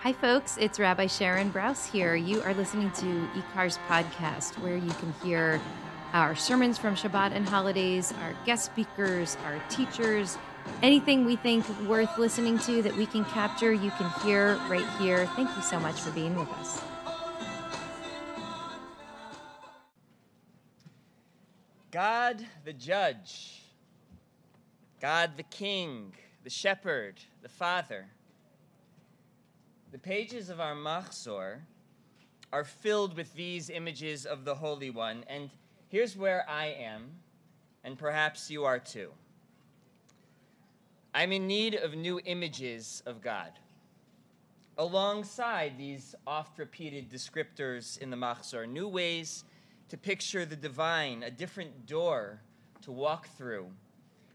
[0.00, 0.56] Hi, folks.
[0.60, 2.14] It's Rabbi Sharon Brous here.
[2.14, 5.60] You are listening to IKAR's podcast, where you can hear
[6.12, 10.36] our sermons from Shabbat and holidays, our guest speakers, our teachers,
[10.82, 15.26] anything we think worth listening to that we can capture, you can hear right here.
[15.34, 16.80] Thank you so much for being with us.
[21.90, 23.62] God the judge,
[25.00, 26.12] God the king,
[26.44, 28.06] the shepherd, the father.
[29.96, 31.60] The pages of our Machzor
[32.52, 35.48] are filled with these images of the Holy One, and
[35.88, 37.12] here's where I am,
[37.82, 39.10] and perhaps you are too.
[41.14, 43.52] I'm in need of new images of God.
[44.76, 49.44] Alongside these oft repeated descriptors in the Machzor, new ways
[49.88, 52.42] to picture the divine, a different door
[52.82, 53.70] to walk through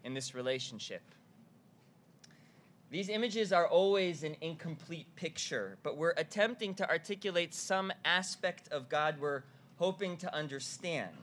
[0.03, 1.03] in this relationship.
[2.91, 8.89] These images are always an incomplete picture, but we're attempting to articulate some aspect of
[8.89, 9.43] God we're
[9.77, 11.15] hoping to understand,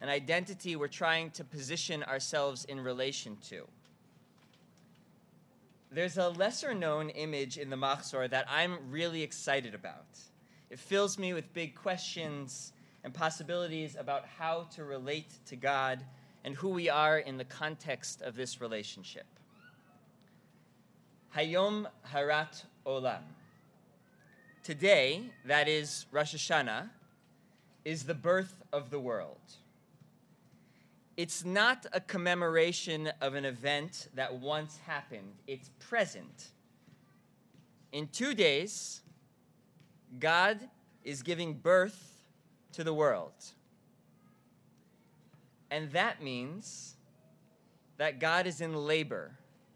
[0.00, 3.68] an identity we're trying to position ourselves in relation to.
[5.92, 10.18] There's a lesser known image in the Machzor that I'm really excited about.
[10.70, 12.72] It fills me with big questions
[13.04, 16.02] and possibilities about how to relate to God
[16.44, 19.26] and who we are in the context of this relationship.
[21.36, 23.20] Hayom Harat Olam.
[24.64, 26.90] Today, that is Rosh Hashanah,
[27.84, 29.38] is the birth of the world.
[31.16, 36.50] It's not a commemoration of an event that once happened, it's present.
[37.92, 39.02] In two days,
[40.18, 40.58] God
[41.04, 42.22] is giving birth
[42.72, 43.32] to the world.
[45.70, 46.96] And that means
[47.98, 49.30] that God is in labor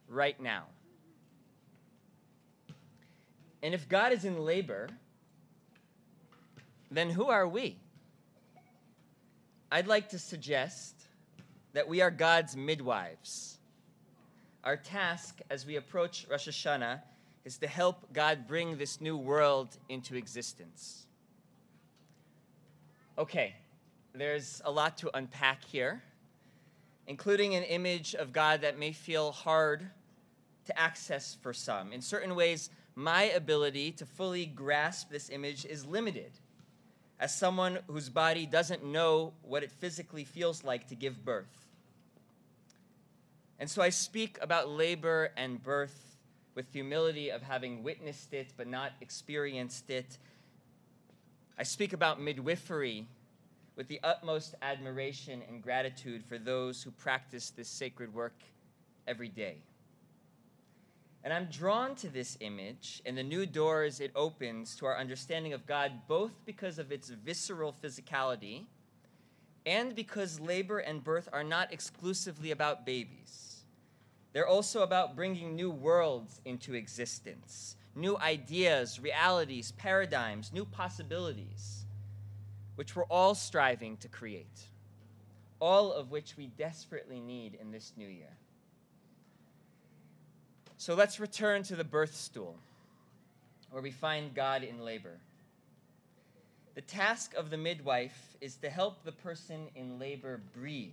[0.08, 0.64] right now.
[3.64, 4.90] And if God is in labor,
[6.90, 7.78] then who are we?
[9.72, 10.94] I'd like to suggest
[11.72, 13.56] that we are God's midwives.
[14.64, 17.00] Our task as we approach Rosh Hashanah
[17.46, 21.06] is to help God bring this new world into existence.
[23.16, 23.54] Okay,
[24.12, 26.02] there's a lot to unpack here,
[27.06, 29.88] including an image of God that may feel hard
[30.66, 31.94] to access for some.
[31.94, 36.32] In certain ways, my ability to fully grasp this image is limited
[37.18, 41.68] as someone whose body doesn't know what it physically feels like to give birth.
[43.58, 46.16] And so I speak about labor and birth
[46.54, 50.18] with humility of having witnessed it but not experienced it.
[51.58, 53.06] I speak about midwifery
[53.76, 58.34] with the utmost admiration and gratitude for those who practice this sacred work
[59.06, 59.56] every day.
[61.24, 65.54] And I'm drawn to this image and the new doors it opens to our understanding
[65.54, 68.66] of God, both because of its visceral physicality
[69.64, 73.64] and because labor and birth are not exclusively about babies.
[74.34, 81.86] They're also about bringing new worlds into existence, new ideas, realities, paradigms, new possibilities,
[82.74, 84.68] which we're all striving to create,
[85.58, 88.36] all of which we desperately need in this new year.
[90.76, 92.56] So let's return to the birth stool,
[93.70, 95.18] where we find God in labor.
[96.74, 100.90] The task of the midwife is to help the person in labor breathe,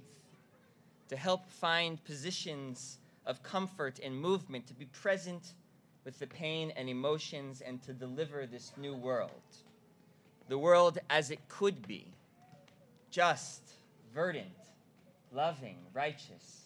[1.10, 5.54] to help find positions of comfort and movement, to be present
[6.06, 9.32] with the pain and emotions, and to deliver this new world.
[10.48, 12.06] The world as it could be
[13.10, 13.62] just,
[14.14, 14.48] verdant,
[15.34, 16.61] loving, righteous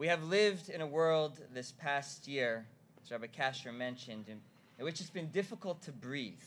[0.00, 2.66] we have lived in a world this past year,
[3.04, 4.40] as Rabbi Kasher mentioned, in,
[4.82, 6.40] which it's been difficult to breathe.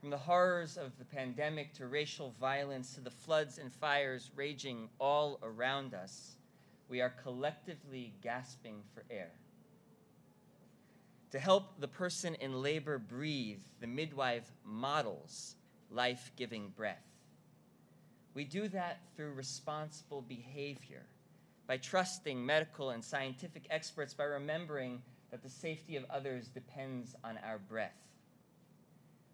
[0.00, 4.88] From the horrors of the pandemic to racial violence to the floods and fires raging
[4.98, 6.32] all around us,
[6.88, 9.30] we are collectively gasping for air.
[11.30, 15.54] To help the person in labor breathe, the midwife models
[15.92, 17.06] life giving breath.
[18.34, 21.04] We do that through responsible behavior
[21.68, 27.38] by trusting medical and scientific experts, by remembering that the safety of others depends on
[27.46, 28.08] our breath.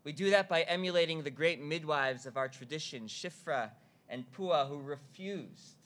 [0.03, 3.71] We do that by emulating the great midwives of our tradition, Shifra
[4.09, 5.77] and Pua, who refused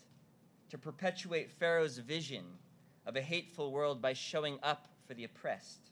[0.70, 2.44] to perpetuate Pharaoh's vision
[3.06, 5.90] of a hateful world by showing up for the oppressed.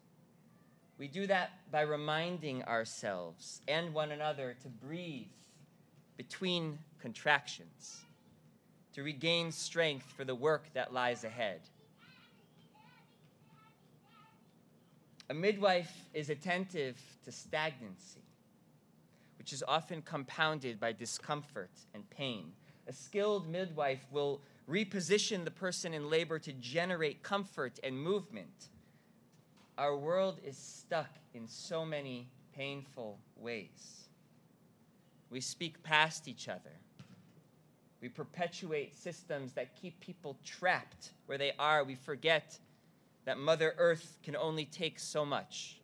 [0.99, 5.27] We do that by reminding ourselves and one another to breathe
[6.17, 8.07] between contractions
[8.97, 11.61] to regain strength for the work that lies ahead.
[15.29, 18.25] A midwife is attentive to stagnancy,
[19.37, 22.53] which is often compounded by discomfort and pain.
[22.89, 28.71] A skilled midwife will reposition the person in labor to generate comfort and movement.
[29.77, 34.09] Our world is stuck in so many painful ways.
[35.29, 36.73] We speak past each other.
[38.01, 41.85] We perpetuate systems that keep people trapped where they are.
[41.85, 42.59] We forget
[43.25, 45.81] that Mother Earth can only take so much.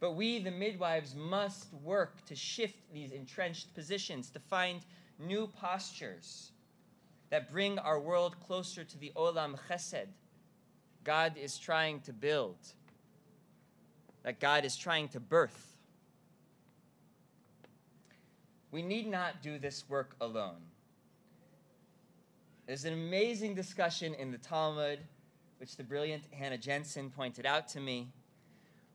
[0.00, 4.80] But we, the midwives, must work to shift these entrenched positions, to find
[5.18, 6.52] new postures
[7.28, 10.08] that bring our world closer to the Olam Chesed
[11.04, 12.58] God is trying to build,
[14.22, 15.76] that God is trying to birth.
[18.70, 20.62] We need not do this work alone.
[22.66, 25.00] There's an amazing discussion in the Talmud,
[25.58, 28.12] which the brilliant Hannah Jensen pointed out to me,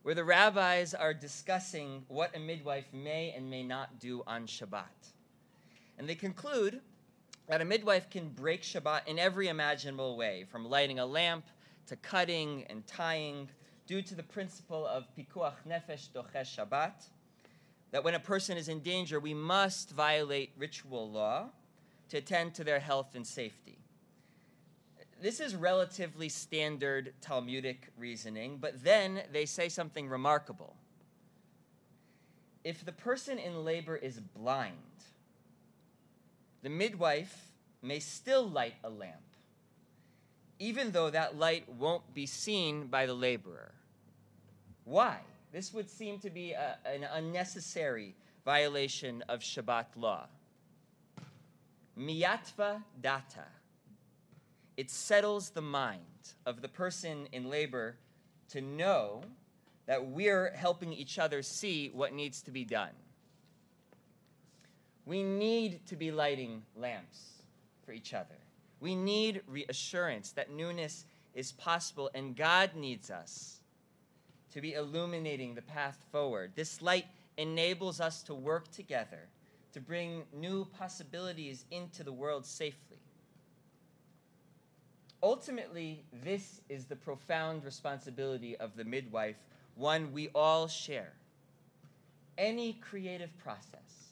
[0.04, 5.12] where the rabbis are discussing what a midwife may and may not do on Shabbat.
[5.98, 6.80] And they conclude
[7.48, 11.46] that a midwife can break Shabbat in every imaginable way, from lighting a lamp
[11.88, 13.50] to cutting and tying,
[13.88, 17.10] due to the principle of pikuach nefesh docheh Shabbat,
[17.96, 21.46] that when a person is in danger, we must violate ritual law
[22.10, 23.78] to attend to their health and safety.
[25.22, 30.76] This is relatively standard Talmudic reasoning, but then they say something remarkable.
[32.66, 34.76] If the person in labor is blind,
[36.64, 39.38] the midwife may still light a lamp,
[40.60, 43.72] even though that light won't be seen by the laborer.
[44.84, 45.20] Why?
[45.52, 50.28] This would seem to be a, an unnecessary violation of Shabbat law.
[51.98, 53.46] Miyatva data.
[54.78, 56.02] It settles the mind
[56.46, 57.96] of the person in labor
[58.50, 59.22] to know
[59.86, 62.90] that we're helping each other see what needs to be done.
[65.06, 67.44] We need to be lighting lamps
[67.86, 68.36] for each other.
[68.80, 73.62] We need reassurance that newness is possible, and God needs us
[74.56, 76.54] to be illuminating the path forward.
[76.56, 77.06] This light
[77.38, 79.28] enables us to work together
[79.74, 82.98] to bring new possibilities into the world safely.
[85.22, 89.36] Ultimately, this is the profound responsibility of the midwife,
[89.76, 91.14] one we all share.
[92.38, 94.06] Any creative process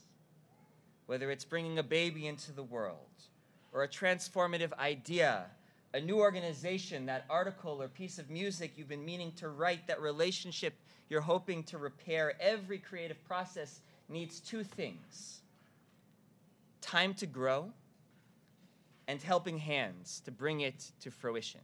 [1.06, 2.98] whether it's bringing a baby into the world
[3.72, 5.46] or a transformative idea,
[5.94, 10.02] a new organization, that article or piece of music you've been meaning to write, that
[10.02, 10.74] relationship
[11.10, 15.42] you're hoping to repair, every creative process needs two things
[16.82, 17.72] time to grow
[19.08, 21.62] and helping hands to bring it to fruition.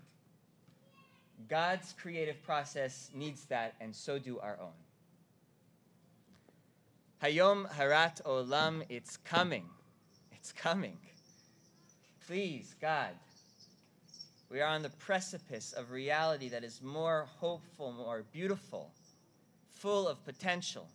[1.47, 4.71] God's creative process needs that, and so do our own.
[7.21, 9.65] Hayom Harat Olam, it's coming.
[10.31, 10.97] It's coming.
[12.25, 13.09] Please, God,
[14.49, 18.91] we are on the precipice of reality that is more hopeful, more beautiful,
[19.71, 20.87] full of potential.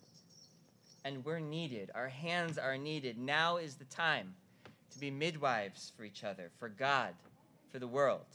[1.03, 1.91] And we're needed.
[1.93, 3.17] Our hands are needed.
[3.17, 4.33] Now is the time
[4.91, 7.13] to be midwives for each other, for God,
[7.71, 8.25] for the world.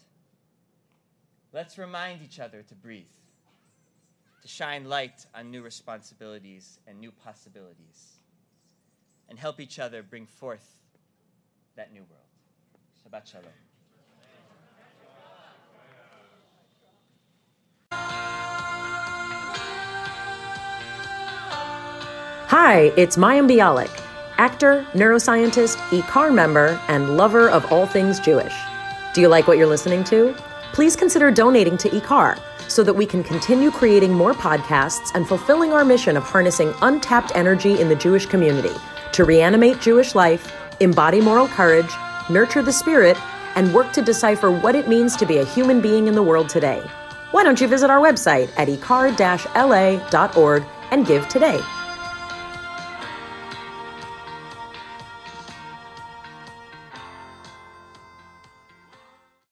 [1.53, 3.07] Let's remind each other to breathe
[4.43, 8.21] to shine light on new responsibilities and new possibilities,
[9.29, 10.81] and help each other bring forth
[11.77, 12.23] that new world.
[13.05, 13.70] Shabbat Shalom.
[22.51, 24.03] Hi, it's Mayim Bialik,
[24.37, 28.53] actor, neuroscientist, IKAR member, and lover of all things Jewish.
[29.15, 30.35] Do you like what you're listening to?
[30.73, 35.73] Please consider donating to IKAR so that we can continue creating more podcasts and fulfilling
[35.73, 38.75] our mission of harnessing untapped energy in the Jewish community
[39.13, 41.93] to reanimate Jewish life, embody moral courage,
[42.29, 43.17] nurture the spirit,
[43.55, 46.49] and work to decipher what it means to be a human being in the world
[46.49, 46.83] today.
[47.31, 49.05] Why don't you visit our website at ikar-la.org
[50.91, 51.61] and give today?